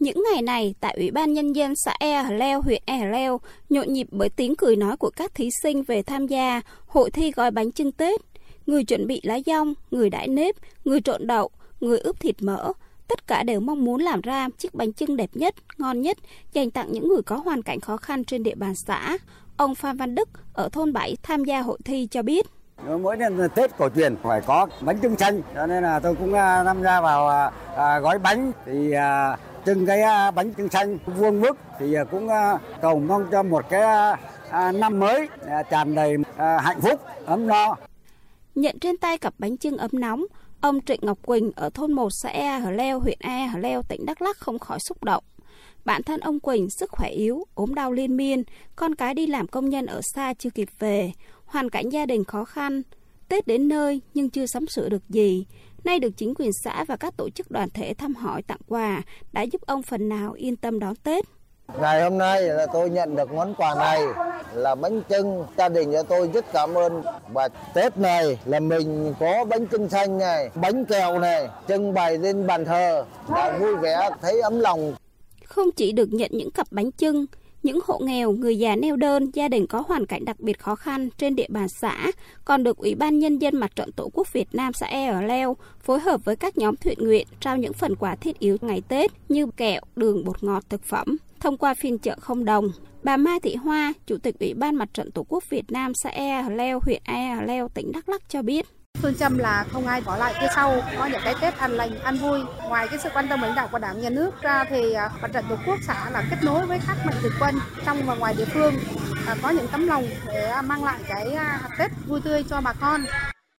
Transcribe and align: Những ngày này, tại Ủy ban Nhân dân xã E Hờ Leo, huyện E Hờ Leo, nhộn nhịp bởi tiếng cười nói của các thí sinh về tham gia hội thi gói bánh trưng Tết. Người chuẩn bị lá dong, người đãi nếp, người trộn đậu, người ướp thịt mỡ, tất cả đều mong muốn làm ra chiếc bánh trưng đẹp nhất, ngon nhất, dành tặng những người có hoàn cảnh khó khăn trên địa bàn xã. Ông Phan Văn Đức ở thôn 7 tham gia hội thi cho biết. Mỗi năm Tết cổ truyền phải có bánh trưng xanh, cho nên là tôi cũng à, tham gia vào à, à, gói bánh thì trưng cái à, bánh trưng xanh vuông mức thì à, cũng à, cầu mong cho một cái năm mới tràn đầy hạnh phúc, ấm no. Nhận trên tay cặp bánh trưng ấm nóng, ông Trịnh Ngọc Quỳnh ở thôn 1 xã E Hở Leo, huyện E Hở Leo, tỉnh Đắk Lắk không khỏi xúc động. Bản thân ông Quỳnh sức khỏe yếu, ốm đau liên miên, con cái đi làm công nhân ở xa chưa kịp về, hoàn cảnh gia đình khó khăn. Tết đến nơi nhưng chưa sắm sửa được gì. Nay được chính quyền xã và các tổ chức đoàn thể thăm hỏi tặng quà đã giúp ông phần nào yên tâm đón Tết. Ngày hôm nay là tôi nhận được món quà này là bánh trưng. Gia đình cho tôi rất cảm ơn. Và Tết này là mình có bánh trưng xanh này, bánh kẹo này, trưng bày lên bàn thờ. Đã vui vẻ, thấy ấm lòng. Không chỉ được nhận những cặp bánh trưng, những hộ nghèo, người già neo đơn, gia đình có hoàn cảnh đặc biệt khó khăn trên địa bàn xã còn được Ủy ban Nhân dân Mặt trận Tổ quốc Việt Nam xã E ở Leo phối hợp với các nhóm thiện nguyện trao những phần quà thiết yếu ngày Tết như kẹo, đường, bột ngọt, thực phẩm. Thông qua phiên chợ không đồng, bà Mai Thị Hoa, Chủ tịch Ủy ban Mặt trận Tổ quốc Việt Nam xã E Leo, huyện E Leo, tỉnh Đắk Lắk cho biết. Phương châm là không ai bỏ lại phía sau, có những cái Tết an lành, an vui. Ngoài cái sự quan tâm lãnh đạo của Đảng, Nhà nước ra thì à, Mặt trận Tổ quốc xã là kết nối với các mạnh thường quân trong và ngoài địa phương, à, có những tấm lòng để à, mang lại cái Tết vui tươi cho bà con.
Những 0.00 0.24
ngày 0.32 0.42
này, 0.42 0.74
tại 0.80 0.94
Ủy 0.96 1.10
ban 1.10 1.32
Nhân 1.32 1.52
dân 1.52 1.74
xã 1.76 1.94
E 1.98 2.22
Hờ 2.22 2.34
Leo, 2.34 2.62
huyện 2.62 2.82
E 2.86 2.98
Hờ 2.98 3.06
Leo, 3.06 3.40
nhộn 3.70 3.92
nhịp 3.92 4.06
bởi 4.10 4.28
tiếng 4.28 4.56
cười 4.56 4.76
nói 4.76 4.96
của 4.96 5.10
các 5.10 5.34
thí 5.34 5.50
sinh 5.62 5.82
về 5.82 6.02
tham 6.02 6.26
gia 6.26 6.60
hội 6.86 7.10
thi 7.10 7.30
gói 7.30 7.50
bánh 7.50 7.72
trưng 7.72 7.92
Tết. 7.92 8.20
Người 8.66 8.84
chuẩn 8.84 9.06
bị 9.06 9.20
lá 9.24 9.38
dong, 9.46 9.74
người 9.90 10.10
đãi 10.10 10.28
nếp, 10.28 10.54
người 10.84 11.00
trộn 11.00 11.26
đậu, 11.26 11.50
người 11.80 11.98
ướp 11.98 12.20
thịt 12.20 12.36
mỡ, 12.40 12.72
tất 13.08 13.26
cả 13.26 13.42
đều 13.42 13.60
mong 13.60 13.84
muốn 13.84 14.00
làm 14.00 14.20
ra 14.20 14.48
chiếc 14.58 14.74
bánh 14.74 14.92
trưng 14.92 15.16
đẹp 15.16 15.30
nhất, 15.34 15.54
ngon 15.78 16.02
nhất, 16.02 16.16
dành 16.52 16.70
tặng 16.70 16.92
những 16.92 17.08
người 17.08 17.22
có 17.22 17.36
hoàn 17.36 17.62
cảnh 17.62 17.80
khó 17.80 17.96
khăn 17.96 18.24
trên 18.24 18.42
địa 18.42 18.54
bàn 18.54 18.74
xã. 18.74 19.18
Ông 19.56 19.74
Phan 19.74 19.96
Văn 19.96 20.14
Đức 20.14 20.28
ở 20.52 20.68
thôn 20.68 20.92
7 20.92 21.16
tham 21.22 21.44
gia 21.44 21.60
hội 21.60 21.78
thi 21.84 22.08
cho 22.10 22.22
biết. 22.22 22.46
Mỗi 23.02 23.16
năm 23.16 23.38
Tết 23.54 23.76
cổ 23.78 23.88
truyền 23.96 24.16
phải 24.22 24.40
có 24.40 24.66
bánh 24.80 25.00
trưng 25.00 25.16
xanh, 25.16 25.42
cho 25.54 25.66
nên 25.66 25.82
là 25.82 26.00
tôi 26.00 26.14
cũng 26.14 26.34
à, 26.34 26.64
tham 26.64 26.82
gia 26.82 27.00
vào 27.00 27.28
à, 27.28 27.50
à, 27.76 27.98
gói 27.98 28.18
bánh 28.18 28.52
thì 28.66 28.92
trưng 29.66 29.86
cái 29.86 30.02
à, 30.02 30.30
bánh 30.30 30.54
trưng 30.54 30.68
xanh 30.68 30.98
vuông 31.06 31.40
mức 31.40 31.58
thì 31.78 31.94
à, 31.94 32.04
cũng 32.04 32.28
à, 32.28 32.58
cầu 32.82 32.98
mong 32.98 33.26
cho 33.32 33.42
một 33.42 33.64
cái 33.70 34.16
năm 34.72 34.98
mới 34.98 35.28
tràn 35.70 35.94
đầy 35.94 36.16
hạnh 36.36 36.80
phúc, 36.80 37.00
ấm 37.26 37.46
no. 37.46 37.76
Nhận 38.54 38.78
trên 38.78 38.96
tay 38.96 39.18
cặp 39.18 39.34
bánh 39.38 39.58
trưng 39.58 39.76
ấm 39.76 39.90
nóng, 39.92 40.24
ông 40.60 40.80
Trịnh 40.80 41.00
Ngọc 41.02 41.18
Quỳnh 41.26 41.52
ở 41.56 41.70
thôn 41.70 41.92
1 41.92 42.08
xã 42.22 42.28
E 42.28 42.58
Hở 42.58 42.70
Leo, 42.70 43.00
huyện 43.00 43.18
E 43.20 43.46
Hở 43.46 43.58
Leo, 43.58 43.82
tỉnh 43.82 44.06
Đắk 44.06 44.22
Lắk 44.22 44.36
không 44.36 44.58
khỏi 44.58 44.78
xúc 44.80 45.04
động. 45.04 45.24
Bản 45.84 46.02
thân 46.02 46.20
ông 46.20 46.40
Quỳnh 46.40 46.70
sức 46.70 46.90
khỏe 46.90 47.08
yếu, 47.08 47.44
ốm 47.54 47.74
đau 47.74 47.92
liên 47.92 48.16
miên, 48.16 48.42
con 48.76 48.94
cái 48.94 49.14
đi 49.14 49.26
làm 49.26 49.46
công 49.46 49.68
nhân 49.68 49.86
ở 49.86 50.00
xa 50.14 50.34
chưa 50.38 50.50
kịp 50.50 50.68
về, 50.78 51.12
hoàn 51.44 51.70
cảnh 51.70 51.88
gia 51.88 52.06
đình 52.06 52.24
khó 52.24 52.44
khăn. 52.44 52.82
Tết 53.28 53.46
đến 53.46 53.68
nơi 53.68 54.00
nhưng 54.14 54.30
chưa 54.30 54.46
sắm 54.46 54.66
sửa 54.66 54.88
được 54.88 55.02
gì. 55.08 55.46
Nay 55.84 55.98
được 55.98 56.10
chính 56.16 56.34
quyền 56.34 56.50
xã 56.64 56.84
và 56.84 56.96
các 56.96 57.16
tổ 57.16 57.30
chức 57.30 57.50
đoàn 57.50 57.68
thể 57.74 57.94
thăm 57.94 58.14
hỏi 58.14 58.42
tặng 58.42 58.60
quà 58.68 59.02
đã 59.32 59.42
giúp 59.42 59.60
ông 59.66 59.82
phần 59.82 60.08
nào 60.08 60.32
yên 60.32 60.56
tâm 60.56 60.78
đón 60.78 60.94
Tết. 60.96 61.24
Ngày 61.80 62.02
hôm 62.02 62.18
nay 62.18 62.42
là 62.42 62.66
tôi 62.72 62.90
nhận 62.90 63.16
được 63.16 63.32
món 63.32 63.54
quà 63.54 63.74
này 63.74 64.00
là 64.54 64.74
bánh 64.74 65.00
trưng. 65.08 65.44
Gia 65.58 65.68
đình 65.68 65.92
cho 65.92 66.02
tôi 66.02 66.30
rất 66.34 66.44
cảm 66.52 66.74
ơn. 66.74 67.02
Và 67.32 67.48
Tết 67.74 67.98
này 67.98 68.38
là 68.44 68.60
mình 68.60 69.14
có 69.20 69.44
bánh 69.44 69.68
trưng 69.68 69.88
xanh 69.88 70.18
này, 70.18 70.50
bánh 70.54 70.84
kẹo 70.84 71.18
này, 71.18 71.48
trưng 71.68 71.94
bày 71.94 72.18
lên 72.18 72.46
bàn 72.46 72.64
thờ. 72.64 73.04
Đã 73.28 73.58
vui 73.58 73.76
vẻ, 73.76 74.10
thấy 74.22 74.40
ấm 74.40 74.60
lòng. 74.60 74.94
Không 75.44 75.68
chỉ 75.76 75.92
được 75.92 76.08
nhận 76.12 76.30
những 76.34 76.50
cặp 76.50 76.66
bánh 76.70 76.92
trưng, 76.92 77.26
những 77.66 77.78
hộ 77.84 77.98
nghèo, 77.98 78.32
người 78.32 78.58
già 78.58 78.76
neo 78.76 78.96
đơn, 78.96 79.30
gia 79.34 79.48
đình 79.48 79.66
có 79.66 79.84
hoàn 79.86 80.06
cảnh 80.06 80.24
đặc 80.24 80.40
biệt 80.40 80.58
khó 80.58 80.74
khăn 80.74 81.08
trên 81.18 81.36
địa 81.36 81.46
bàn 81.48 81.68
xã 81.68 82.10
còn 82.44 82.64
được 82.64 82.76
Ủy 82.76 82.94
ban 82.94 83.18
Nhân 83.18 83.38
dân 83.38 83.56
Mặt 83.56 83.76
trận 83.76 83.92
Tổ 83.92 84.10
quốc 84.12 84.32
Việt 84.32 84.48
Nam 84.52 84.72
xã 84.72 84.86
E 84.86 85.06
ở 85.06 85.22
Leo 85.22 85.56
phối 85.80 86.00
hợp 86.00 86.24
với 86.24 86.36
các 86.36 86.58
nhóm 86.58 86.76
thiện 86.76 86.98
nguyện 86.98 87.26
trao 87.40 87.56
những 87.56 87.72
phần 87.72 87.96
quà 87.96 88.16
thiết 88.16 88.38
yếu 88.38 88.56
ngày 88.60 88.82
Tết 88.88 89.10
như 89.28 89.46
kẹo, 89.56 89.80
đường, 89.96 90.24
bột 90.24 90.44
ngọt, 90.44 90.64
thực 90.68 90.84
phẩm. 90.84 91.16
Thông 91.40 91.56
qua 91.56 91.74
phiên 91.74 91.98
chợ 91.98 92.16
không 92.20 92.44
đồng, 92.44 92.68
bà 93.02 93.16
Mai 93.16 93.40
Thị 93.40 93.54
Hoa, 93.54 93.92
Chủ 94.06 94.16
tịch 94.16 94.38
Ủy 94.40 94.54
ban 94.54 94.74
Mặt 94.74 94.88
trận 94.94 95.10
Tổ 95.10 95.26
quốc 95.28 95.44
Việt 95.50 95.72
Nam 95.72 95.92
xã 95.94 96.10
E 96.10 96.50
Leo, 96.50 96.80
huyện 96.82 97.02
E 97.04 97.36
Leo, 97.46 97.68
tỉnh 97.68 97.92
Đắk 97.92 98.08
Lắk 98.08 98.28
cho 98.28 98.42
biết. 98.42 98.66
Phương 99.02 99.14
châm 99.14 99.38
là 99.38 99.64
không 99.72 99.86
ai 99.86 100.00
bỏ 100.00 100.16
lại 100.16 100.34
phía 100.40 100.46
sau, 100.54 100.82
có 100.98 101.06
những 101.06 101.20
cái 101.24 101.34
Tết 101.40 101.58
an 101.58 101.72
lành, 101.72 101.98
an 102.00 102.16
vui. 102.16 102.40
Ngoài 102.68 102.88
cái 102.88 102.98
sự 103.02 103.08
quan 103.14 103.28
tâm 103.28 103.42
lãnh 103.42 103.54
đạo 103.54 103.68
của 103.72 103.78
Đảng, 103.78 104.00
Nhà 104.00 104.10
nước 104.10 104.42
ra 104.42 104.64
thì 104.64 104.92
à, 104.92 105.10
Mặt 105.20 105.30
trận 105.32 105.44
Tổ 105.48 105.56
quốc 105.66 105.78
xã 105.86 106.10
là 106.10 106.22
kết 106.30 106.36
nối 106.42 106.66
với 106.66 106.80
các 106.86 106.96
mạnh 107.06 107.16
thường 107.22 107.32
quân 107.40 107.54
trong 107.86 108.02
và 108.06 108.14
ngoài 108.14 108.34
địa 108.38 108.44
phương, 108.44 108.74
à, 109.26 109.34
có 109.42 109.50
những 109.50 109.68
tấm 109.68 109.86
lòng 109.86 110.04
để 110.26 110.48
à, 110.48 110.62
mang 110.62 110.84
lại 110.84 110.98
cái 111.08 111.36
Tết 111.78 111.90
vui 112.06 112.20
tươi 112.20 112.44
cho 112.50 112.60
bà 112.60 112.72
con. 112.72 113.04